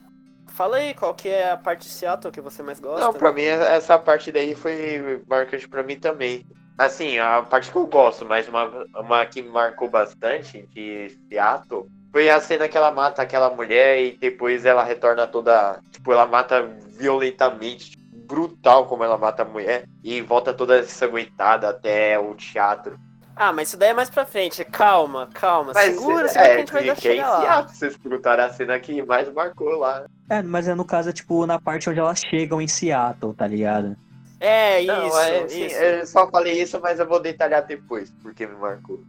[0.59, 3.05] Fala aí, qual que é a parte de Seattle que você mais gosta?
[3.05, 6.45] Não, pra mim essa parte daí foi marcante pra mim também.
[6.77, 12.29] Assim, a parte que eu gosto, mas uma, uma que marcou bastante de Seattle foi
[12.29, 15.79] a cena que ela mata aquela mulher e depois ela retorna toda.
[15.91, 21.69] Tipo, ela mata violentamente, tipo, brutal como ela mata a mulher e volta toda ensanguentada
[21.69, 22.99] até o teatro.
[23.35, 24.65] Ah, mas isso daí é mais pra frente.
[24.65, 25.71] Calma, calma.
[25.73, 27.61] Mas, Segura, é, que a gente vai dar chegar lá.
[27.61, 30.03] Vocês perguntaram a cena que mais marcou lá.
[30.29, 33.47] É, mas é no caso, é, tipo, na parte onde elas chegam em Seattle, tá
[33.47, 33.95] ligado?
[34.41, 35.75] É, Não, isso, é, sim, isso.
[35.75, 39.01] Eu só falei isso, mas eu vou detalhar depois, porque me marcou.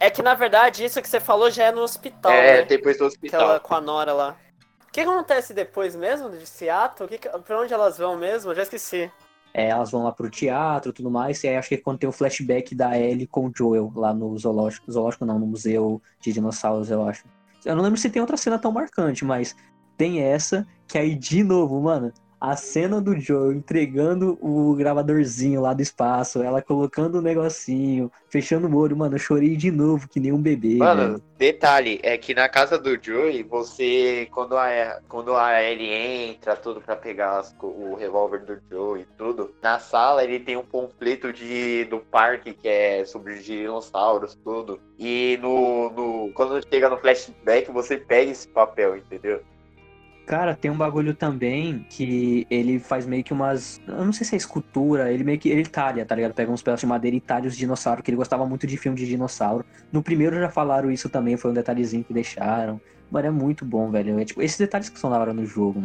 [0.00, 2.62] É que, na verdade, isso que você falou já é no hospital, É, né?
[2.62, 3.40] depois do hospital.
[3.40, 4.36] Aquela com a Nora lá.
[4.86, 7.08] O que acontece depois mesmo de Seattle?
[7.08, 8.50] Que, pra onde elas vão mesmo?
[8.50, 9.10] Eu já esqueci.
[9.52, 11.98] É, elas vão lá pro teatro e tudo mais, e aí acho que é quando
[11.98, 16.00] tem o flashback da Ellie com o Joel lá no zoológico, zoológico não, no museu
[16.20, 17.24] de dinossauros, eu acho.
[17.64, 19.56] Eu não lembro se tem outra cena tão marcante, mas
[19.96, 25.72] tem essa, que aí de novo, mano, a cena do Joe entregando o gravadorzinho lá
[25.72, 30.20] do espaço, ela colocando o negocinho, fechando o olho, mano, eu chorei de novo, que
[30.20, 30.76] nem um bebê.
[30.76, 31.22] Mano, velho.
[31.36, 36.80] detalhe, é que na casa do Joey, você, quando a, quando a Ellie entra, tudo
[36.80, 41.32] para pegar as, o revólver do Joey e tudo, na sala ele tem um panfleto
[41.32, 44.80] de, do parque que é sobre dinossauros, tudo.
[44.98, 49.42] E no, no, quando chega no flashback, você pega esse papel, entendeu?
[50.28, 53.80] Cara, tem um bagulho também que ele faz meio que umas.
[53.88, 55.48] Eu não sei se é escultura, ele meio que.
[55.48, 56.34] Ele talha, tá ligado?
[56.34, 58.94] Pega uns pedaços de madeira e talha os dinossauros, que ele gostava muito de filme
[58.94, 59.64] de dinossauro.
[59.90, 62.78] No primeiro já falaram isso também, foi um detalhezinho que deixaram.
[63.10, 64.20] Mano, é muito bom, velho.
[64.20, 65.82] É tipo, esses detalhes que são da hora no jogo.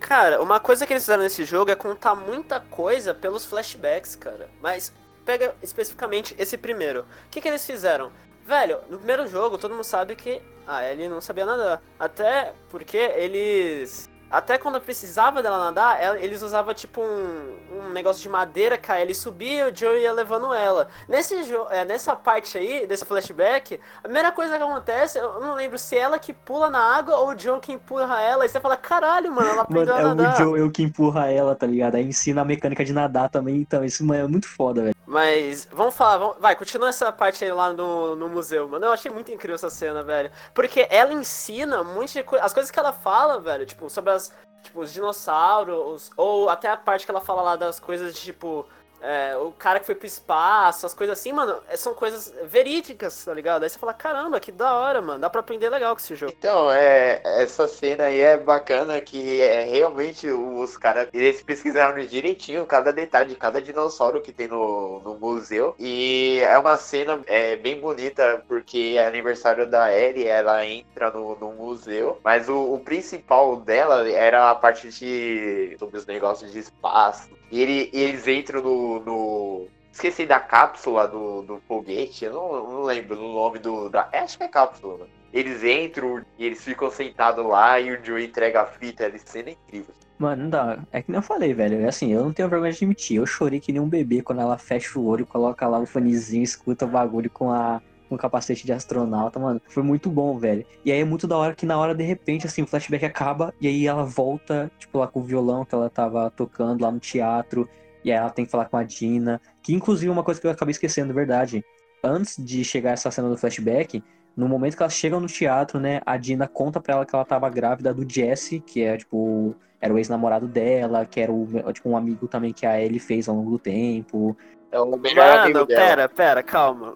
[0.00, 4.48] Cara, uma coisa que eles fizeram nesse jogo é contar muita coisa pelos flashbacks, cara.
[4.62, 4.90] Mas
[5.22, 7.00] pega especificamente esse primeiro.
[7.00, 8.10] O que, que eles fizeram?
[8.44, 11.82] Velho, no primeiro jogo todo mundo sabe que a Ellie não sabia nadar.
[11.98, 14.10] Até porque eles.
[14.32, 19.00] Até quando precisava dela nadar, eles usavam tipo um, um negócio de madeira, que a
[19.00, 20.88] Ellie subia e o Joe ia levando ela.
[21.08, 21.34] Nesse
[21.70, 25.96] é, nessa parte aí, desse flashback, a primeira coisa que acontece, eu não lembro se
[25.96, 28.46] ela que pula na água ou o Joe que empurra ela.
[28.46, 30.36] E você fala, caralho, mano, ela Mano, aprendeu é a o nadar.
[30.36, 31.96] Joe eu que empurra ela, tá ligado?
[31.96, 34.96] Aí ensina a mecânica de nadar também, então isso mano, é muito foda, velho.
[35.06, 38.86] Mas vamos falar, vamos- vai, continua essa parte aí lá no, no museu, mano.
[38.86, 40.30] Eu achei muito incrível essa cena, velho.
[40.54, 42.42] Porque ela ensina um monte de coisa.
[42.44, 44.21] As coisas que ela fala, velho, tipo, sobre as.
[44.62, 48.66] Tipo, os dinossauros, ou até a parte que ela fala lá das coisas de tipo.
[49.02, 53.24] É, o cara que foi pro espaço, as coisas assim, mano, é- são coisas verídicas,
[53.24, 53.64] tá ligado?
[53.64, 55.18] Aí você fala, caramba, que da hora, mano.
[55.20, 56.32] Dá pra aprender legal com esse jogo.
[56.36, 62.64] Então, é, essa cena aí é bacana que é realmente os caras, eles pesquisaram direitinho
[62.66, 65.74] cada detalhe de cada dinossauro que tem no, no museu.
[65.78, 71.36] E é uma cena é, bem bonita, porque é aniversário da Ellie, ela entra no,
[71.36, 76.58] no museu, mas o, o principal dela era a parte de sobre os negócios de
[76.60, 77.41] espaço.
[77.60, 83.18] Ele- eles entram no- no, Esqueci da cápsula do, do foguete, eu não, não lembro
[83.20, 83.90] o nome do.
[83.90, 84.96] Da, é, acho que é cápsula.
[84.98, 85.04] né?
[85.34, 89.50] Eles entram e eles ficam sentados lá e o Joe entrega a fita, essa cena
[89.50, 89.94] é incrível.
[90.18, 90.78] Mano, não dá.
[90.90, 91.80] É que nem eu falei, velho.
[91.82, 93.16] É assim, eu não tenho vergonha de admitir.
[93.18, 96.42] Eu chorei que nem um bebê quando ela fecha o olho, coloca lá o fonezinho,
[96.42, 97.82] escuta o bagulho com a.
[98.12, 99.58] Com capacete de astronauta, mano.
[99.68, 100.66] Foi muito bom, velho.
[100.84, 103.54] E aí é muito da hora que na hora, de repente, assim, o flashback acaba
[103.58, 106.98] e aí ela volta, tipo, lá com o violão que ela tava tocando lá no
[106.98, 107.66] teatro.
[108.04, 109.40] E aí ela tem que falar com a Dina.
[109.62, 111.64] Que inclusive é uma coisa que eu acabei esquecendo, verdade.
[112.04, 114.04] Antes de chegar essa cena do flashback,
[114.36, 117.24] no momento que elas chegam no teatro, né, a Dina conta pra ela que ela
[117.24, 121.88] tava grávida do Jesse, que é, tipo, era o ex-namorado dela, que era o, tipo,
[121.88, 124.36] um amigo também que a Ellie fez ao longo do tempo.
[124.70, 125.80] É o melhor amigo dela.
[125.80, 126.94] pera, pera, calma.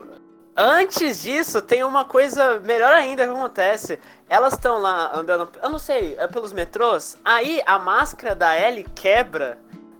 [0.57, 3.99] Antes disso, tem uma coisa melhor ainda que acontece.
[4.29, 7.19] Elas estão lá andando, eu não sei, é pelos metrôs.
[7.23, 9.59] Aí a máscara da Ellie quebra.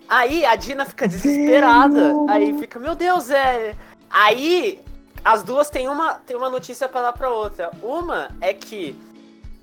[0.09, 2.13] Aí a Dina fica desesperada.
[2.29, 3.77] Aí fica, meu Deus, é.
[4.09, 4.81] Aí
[5.23, 7.71] as duas têm uma, têm uma notícia pra dar pra outra.
[7.83, 8.97] Uma é que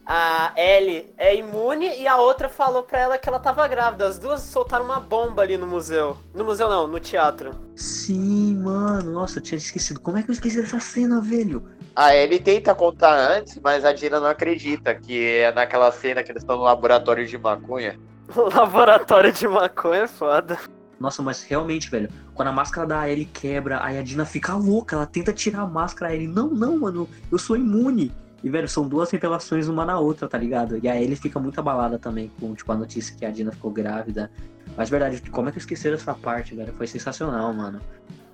[0.05, 4.07] a Ellie é imune e a outra falou pra ela que ela tava grávida.
[4.07, 6.17] As duas soltaram uma bomba ali no museu.
[6.33, 7.51] No museu não, no teatro.
[7.75, 9.11] Sim, mano.
[9.11, 10.01] Nossa, eu tinha esquecido.
[10.01, 11.63] Como é que eu esqueci dessa cena, velho?
[11.95, 16.31] A Ellie tenta contar antes, mas a Dina não acredita, que é naquela cena que
[16.31, 17.97] eles estão no laboratório de maconha.
[18.35, 20.57] Laboratório de maconha é foda.
[20.99, 24.95] Nossa, mas realmente, velho, quando a máscara da Ellie quebra, aí a Dina fica louca,
[24.95, 28.11] ela tenta tirar a máscara, a Ellie, não, não, mano, eu sou imune.
[28.43, 30.77] E, velho, são duas revelações uma na outra, tá ligado?
[30.83, 33.71] E a Ellie fica muito abalada também com, tipo, a notícia que a Dina ficou
[33.71, 34.29] grávida.
[34.75, 36.73] Mas, verdade, como é que eu esqueci dessa parte, velho?
[36.73, 37.79] Foi sensacional, mano.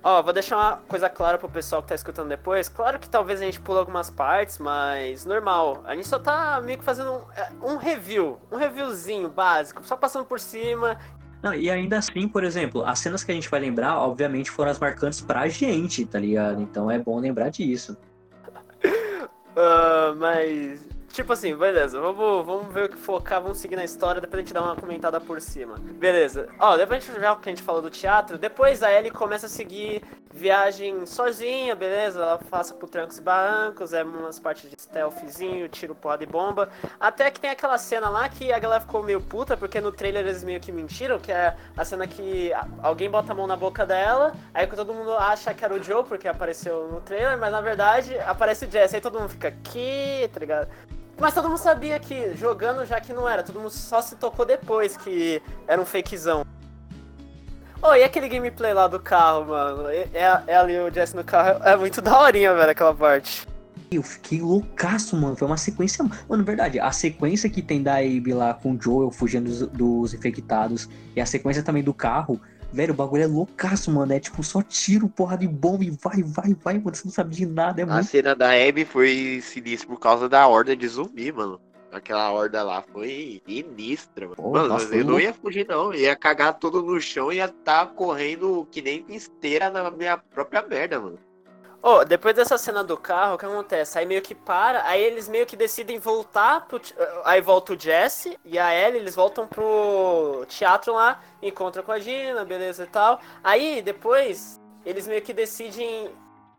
[0.02, 2.68] Ó, vou deixar uma coisa clara pro pessoal que tá escutando depois.
[2.68, 5.82] Claro que talvez a gente pule algumas partes, mas normal.
[5.84, 9.96] A gente só tá meio que fazendo um, é, um review, um reviewzinho básico, só
[9.96, 10.98] passando por cima.
[11.42, 14.70] Não, e ainda assim, por exemplo, as cenas que a gente vai lembrar, obviamente, foram
[14.70, 16.62] as marcantes pra gente, tá ligado?
[16.62, 17.96] Então é bom lembrar disso.
[19.60, 20.80] Ah, mas.
[21.12, 24.42] Tipo assim, beleza, vamos, vamos ver o que focar, vamos seguir na história, depois a
[24.42, 25.74] gente dá uma comentada por cima.
[25.76, 26.48] Beleza.
[26.56, 29.46] Ó, depois a gente já que a gente falou do teatro, depois a Ellie começa
[29.46, 30.02] a seguir
[30.40, 32.20] viagem sozinha, beleza?
[32.20, 36.70] Ela passa por trancos e barrancos, é umas partes de stealthzinho, tiro, porrada e bomba.
[36.98, 40.26] Até que tem aquela cena lá que a galera ficou meio puta, porque no trailer
[40.26, 42.50] eles meio que mentiram, que é a cena que
[42.82, 45.82] alguém bota a mão na boca dela, aí que todo mundo acha que era o
[45.82, 49.52] Joe, porque apareceu no trailer, mas na verdade aparece o Jesse, aí todo mundo fica,
[49.62, 50.68] que, tá ligado?
[51.18, 54.46] Mas todo mundo sabia que jogando já que não era, todo mundo só se tocou
[54.46, 56.46] depois que era um fakezão.
[57.82, 59.88] Oh, e aquele gameplay lá do carro, mano?
[59.88, 60.06] É,
[60.46, 63.46] é, ali o Jesse no carro, é muito daorinha, velho, aquela parte.
[63.90, 65.34] Eu fiquei loucaço, mano.
[65.34, 66.04] Foi uma sequência.
[66.28, 70.14] Mano, verdade, a sequência que tem da Abe lá com o Joel fugindo dos, dos
[70.14, 72.40] infectados e a sequência também do carro.
[72.72, 74.12] Velho, o bagulho é loucaço, mano.
[74.12, 76.94] É tipo só tiro, porra de bomba e vai, vai, vai, mano.
[76.94, 77.80] Você não sabe de nada.
[77.80, 78.04] É A muito.
[78.04, 81.60] cena da Abby foi sinistra por causa da horda de zumbi, mano.
[81.92, 84.36] Aquela horda lá foi sinistra, mano.
[84.36, 85.92] Pô, mano, nossa, eu não ia fugir, não.
[85.92, 90.62] Ia cagar todo no chão e ia estar correndo que nem esteira na minha própria
[90.62, 91.18] merda, mano.
[91.82, 93.98] Oh, depois dessa cena do carro, o que acontece?
[93.98, 96.78] Aí meio que para, aí eles meio que decidem voltar pro.
[96.78, 101.90] te- Aí volta o Jesse e a Ellie, eles voltam pro teatro lá, encontram com
[101.92, 103.18] a Gina, beleza e tal.
[103.42, 106.10] Aí depois eles meio que decidem.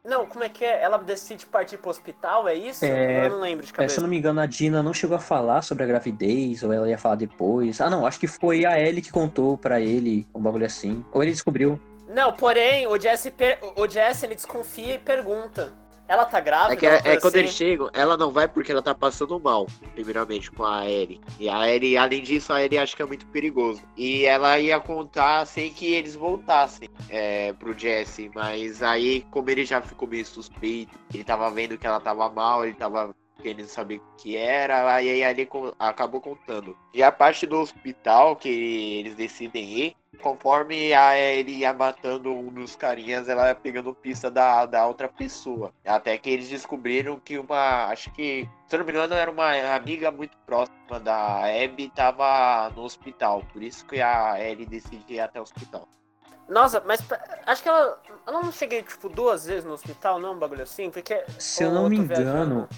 [0.03, 0.81] Não, como é que é?
[0.81, 2.83] Ela decide partir pro hospital, é isso?
[2.83, 3.99] É, Eu não lembro de É, se cabeça.
[3.99, 6.89] eu não me engano, a Dina não chegou a falar sobre a gravidez, ou ela
[6.89, 7.79] ia falar depois.
[7.79, 11.05] Ah, não, acho que foi a Ellie que contou pra ele um bagulho assim.
[11.11, 11.79] Ou ele descobriu.
[12.09, 15.71] Não, porém, o Jesse, per- o Jesse ele desconfia e pergunta.
[16.11, 16.73] Ela tá grávida?
[16.73, 17.39] É que é, é quando assim?
[17.39, 21.21] eles chegam, ela não vai porque ela tá passando mal, primeiramente, com a Ellie.
[21.39, 23.81] E a Ellie, além disso, a Ellie acha que é muito perigoso.
[23.95, 28.29] E ela ia contar sem que eles voltassem é, pro Jesse.
[28.35, 32.65] Mas aí, como ele já ficou meio suspeito, ele tava vendo que ela tava mal,
[32.65, 36.77] ele tava querendo saber o que era, aí ele co- acabou contando.
[36.93, 38.49] E a parte do hospital que
[38.99, 44.31] eles decidem ir, conforme a ele ia matando um dos carinhas, ela ia pegando pista
[44.31, 45.73] da, da outra pessoa.
[45.85, 47.87] Até que eles descobriram que uma.
[47.87, 48.47] Acho que.
[48.67, 53.43] Se eu não me engano, era uma amiga muito próxima da Abby tava no hospital.
[53.51, 55.87] Por isso que a Ellie decidiu ir até o hospital.
[56.47, 57.01] Nossa, mas
[57.45, 57.99] acho que ela.
[58.27, 60.33] Ela não cheguei, tipo, duas vezes no hospital, não?
[60.33, 60.89] Um bagulho assim?
[60.89, 61.23] Porque.
[61.37, 62.69] Se eu não me engano.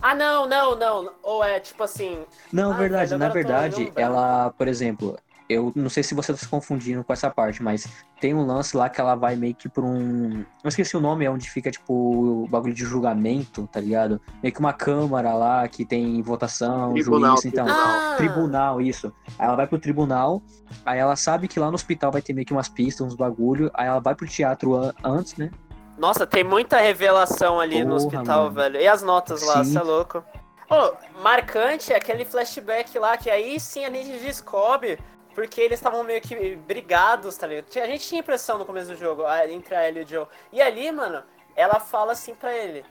[0.00, 1.12] Ah, não, não, não.
[1.22, 2.24] Ou é tipo assim.
[2.52, 6.46] Não, Ah, verdade, na verdade, ela, por exemplo, eu não sei se você tá se
[6.48, 7.88] confundindo com essa parte, mas
[8.20, 10.44] tem um lance lá que ela vai meio que por um.
[10.62, 11.92] Eu esqueci o nome, é onde fica, tipo,
[12.44, 14.20] o bagulho de julgamento, tá ligado?
[14.42, 17.64] Meio que uma câmara lá que tem votação, Tribunal, juiz, então.
[17.66, 17.98] tribunal.
[18.12, 19.12] Ah, Tribunal, isso.
[19.38, 20.42] Aí ela vai pro tribunal,
[20.84, 23.70] aí ela sabe que lá no hospital vai ter meio que umas pistas, uns bagulho,
[23.74, 25.50] aí ela vai pro teatro an- antes, né?
[25.96, 28.50] Nossa, tem muita revelação ali no Porra, hospital, mano.
[28.54, 28.80] velho.
[28.80, 30.22] E as notas lá, você é louco.
[30.70, 34.98] Ô, marcante é aquele flashback lá, que aí sim a gente descobre
[35.38, 37.66] porque eles estavam meio que brigados, tá ligado?
[37.76, 40.26] A gente tinha impressão no começo do jogo, entre a Ellie e o Joe.
[40.50, 41.22] E ali, mano,
[41.54, 42.84] ela fala assim pra ele.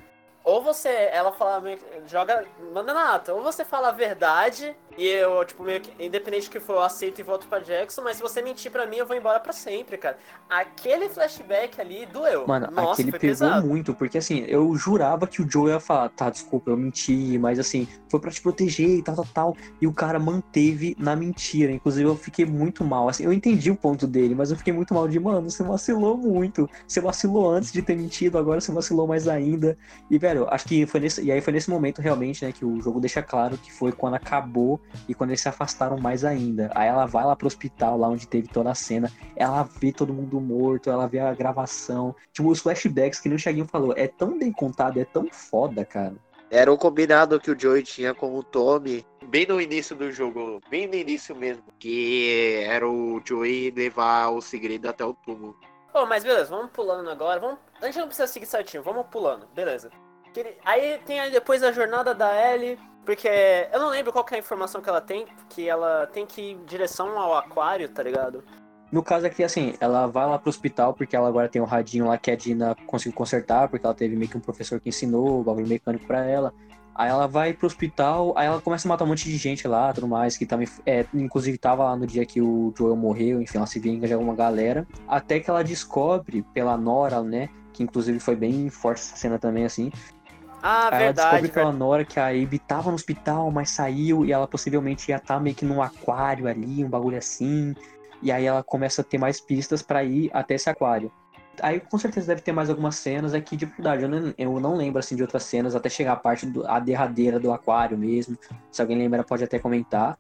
[0.46, 1.62] Ou você, ela fala
[2.06, 6.48] joga, manda na ata, ou você fala a verdade, e eu, tipo, meio que, independente
[6.48, 8.98] do que for, eu aceito e volto pra Jackson, mas se você mentir pra mim,
[8.98, 10.18] eu vou embora pra sempre, cara.
[10.50, 12.48] Aquele flashback ali doeu.
[12.48, 13.68] Mano, Nossa, aquele pegou pesado.
[13.68, 17.60] muito, porque assim, eu jurava que o Joe ia falar, tá, desculpa, eu menti, mas
[17.60, 19.58] assim, foi pra te proteger e tal, tal, tal.
[19.80, 21.72] E o cara manteve na mentira.
[21.72, 23.08] Inclusive, eu fiquei muito mal.
[23.08, 26.18] Assim, eu entendi o ponto dele, mas eu fiquei muito mal de, mano, você vacilou
[26.18, 26.70] muito.
[26.88, 29.78] Você vacilou antes de ter mentido, agora você vacilou mais ainda.
[30.10, 31.22] E, velho, acho que foi nesse.
[31.22, 34.16] E aí foi nesse momento realmente, né, que o jogo deixa claro que foi quando
[34.16, 36.72] acabou e quando eles se afastaram mais ainda.
[36.76, 40.14] Aí ela vai lá pro hospital, lá onde teve toda a cena, ela vê todo
[40.14, 42.16] mundo morto, ela vê a gravação.
[42.32, 45.86] Tipo, os flashbacks que nem o Chaguinho falou, é tão bem contado, é tão foda,
[45.86, 46.16] cara.
[46.50, 50.62] Era o combinado que o Joey tinha com o Tommy, bem no início do jogo,
[50.70, 55.58] bem no início mesmo, que era o Joey levar o segredo até o túmulo.
[55.92, 57.40] Pô, mas beleza, vamos pulando agora.
[57.40, 57.60] Vamos...
[57.82, 59.90] A gente não precisa seguir certinho, vamos pulando, beleza.
[60.64, 63.30] Aí tem aí depois a jornada da Ellie, porque
[63.72, 66.52] eu não lembro qual é a informação que ela tem, que ela tem que ir
[66.52, 68.44] em direção ao aquário, tá ligado?
[68.92, 72.08] No caso aqui, assim, ela vai lá pro hospital porque ela agora tem um radinho
[72.08, 75.40] lá que a Dina conseguiu consertar, porque ela teve meio que um professor que ensinou
[75.40, 76.54] o bagulho mecânico pra ela.
[76.94, 79.94] Aí ela vai pro hospital, aí ela começa a matar um monte de gente lá,
[79.94, 83.58] tudo mais, que também, é, inclusive tava lá no dia que o Joel morreu, enfim,
[83.58, 84.86] ela se vinga de alguma galera.
[85.08, 89.64] Até que ela descobre pela Nora, né, que inclusive foi bem forte essa cena também,
[89.64, 89.92] assim,
[90.70, 91.30] Ah, ela verdade.
[91.30, 91.72] descobre pela.
[91.72, 95.56] Nora que a Abby tava no hospital, mas saiu e ela possivelmente ia estar meio
[95.56, 97.74] que num aquário ali, um bagulho assim.
[98.22, 101.10] E aí ela começa a ter mais pistas pra ir até esse aquário.
[101.62, 104.04] Aí com certeza deve ter mais algumas cenas aqui de verdade.
[104.04, 106.80] Eu não, eu não lembro assim de outras cenas até chegar a parte do, a
[106.80, 108.38] derradeira do aquário mesmo.
[108.70, 110.20] Se alguém lembra pode até comentar.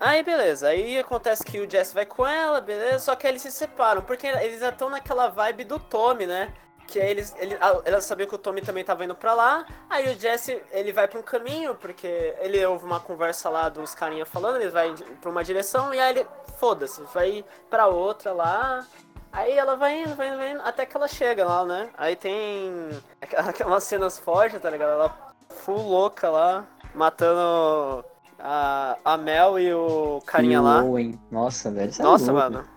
[0.00, 3.50] Aí beleza, aí acontece que o Jesse vai com ela, beleza, só que eles se
[3.50, 6.52] separam, porque eles já estão naquela vibe do Tommy, né?
[6.86, 10.08] Que eles, ele, ah, ela sabia que o Tommy também tava indo pra lá, aí
[10.14, 14.24] o Jesse, ele vai pra um caminho, porque ele ouve uma conversa lá dos carinha
[14.24, 16.26] falando, ele vai pra uma direção, e aí ele,
[16.58, 18.86] foda-se, vai pra outra lá,
[19.32, 21.90] aí ela vai indo, vai indo, vai indo, até que ela chega lá, né?
[21.98, 22.88] Aí tem
[23.20, 24.90] aquela- aquelas cenas fortes, tá ligado?
[24.92, 25.16] Ela
[25.50, 28.04] full louca lá, matando
[28.38, 30.82] a, a Mel e o carinha E o lá.
[30.84, 31.20] Owen.
[31.30, 31.92] Nossa, velho.
[31.98, 32.50] é Nossa, louco.
[32.50, 32.68] mano.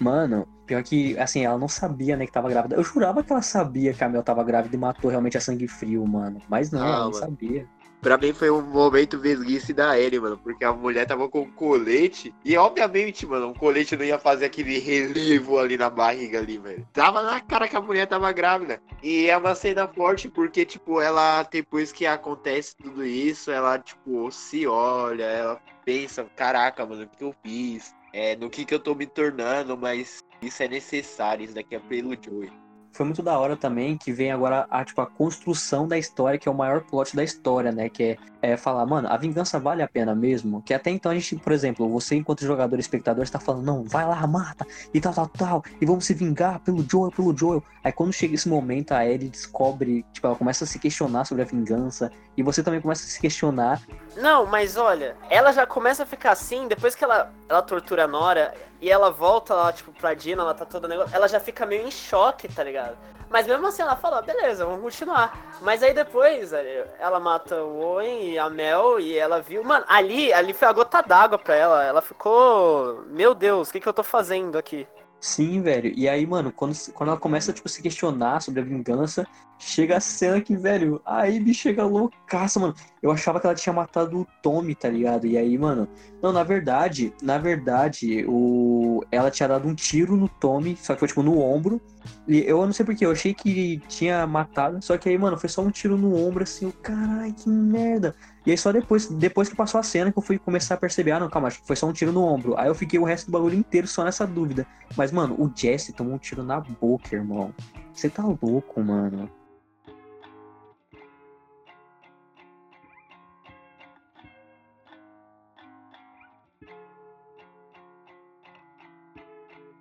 [0.00, 2.76] Mano, pior que, assim, ela não sabia, né, que tava grávida.
[2.76, 5.66] Eu jurava que ela sabia que a Mel tava grávida e matou realmente a sangue
[5.66, 6.40] frio, mano.
[6.48, 7.14] Mas não, Ah, ela não mano.
[7.14, 7.66] sabia.
[8.00, 11.50] Pra mim foi um momento vesguice da Ellie, mano, porque a mulher tava com um
[11.50, 16.58] colete e obviamente, mano, um colete não ia fazer aquele relevo ali na barriga ali,
[16.58, 16.86] velho.
[16.92, 18.80] Tava na cara que a mulher tava grávida.
[19.02, 24.30] E é uma cena forte porque, tipo, ela, depois que acontece tudo isso, ela, tipo,
[24.30, 27.92] se olha, ela pensa, caraca, mano, o que eu fiz?
[28.12, 31.78] É, no que que eu tô me tornando, mas isso é necessário, isso daqui é
[31.78, 32.50] pelo Joey.
[32.92, 36.48] Foi muito da hora também que vem agora a, tipo, a construção da história, que
[36.48, 37.88] é o maior plot da história, né?
[37.88, 40.62] Que é é falar, mano, a vingança vale a pena mesmo?
[40.62, 44.06] Que até então a gente, por exemplo, você enquanto jogador espectador está falando, não, vai
[44.06, 47.62] lá, mata, e tal, tal, tal, e vamos se vingar pelo Joel, pelo Joel.
[47.82, 51.42] Aí quando chega esse momento, a Ellie descobre, tipo, ela começa a se questionar sobre
[51.42, 53.82] a vingança, e você também começa a se questionar.
[54.16, 58.08] Não, mas olha, ela já começa a ficar assim, depois que ela, ela tortura a
[58.08, 61.66] Nora, e ela volta lá, tipo, pra Dina, ela tá toda negócio, ela já fica
[61.66, 62.96] meio em choque, tá ligado?
[63.30, 65.58] Mas mesmo assim ela fala, beleza, vamos continuar.
[65.60, 66.52] Mas aí depois
[66.98, 69.62] ela mata o Owen e a Mel e ela viu.
[69.62, 71.84] Mano, ali, ali foi a gota d'água pra ela.
[71.84, 73.04] Ela ficou.
[73.06, 74.86] Meu Deus, o que, que eu tô fazendo aqui?
[75.20, 75.92] Sim, velho.
[75.96, 79.26] E aí, mano, quando, quando ela começa, tipo, a se questionar sobre a vingança,
[79.58, 82.72] chega a cena que, velho, a Abby chega loucaça, mano.
[83.02, 85.26] Eu achava que ela tinha matado o Tommy, tá ligado?
[85.26, 85.88] E aí, mano.
[86.22, 89.04] Não, na verdade, na verdade, o...
[89.10, 91.80] ela tinha dado um tiro no Tommy, só que foi, tipo, no ombro.
[92.28, 95.48] E eu não sei porquê, eu achei que tinha matado, só que aí, mano, foi
[95.48, 98.14] só um tiro no ombro, assim, o caralho, que merda.
[98.48, 101.10] E aí só depois, depois que passou a cena que eu fui começar a perceber,
[101.10, 102.58] ah, não, calma, acho que foi só um tiro no ombro.
[102.58, 104.66] Aí eu fiquei o resto do bagulho inteiro só nessa dúvida.
[104.96, 107.52] Mas, mano, o Jesse tomou um tiro na boca, irmão.
[107.92, 109.28] Você tá louco, mano.